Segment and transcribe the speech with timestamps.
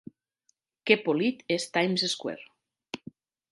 [0.89, 3.09] Que polit és Times Square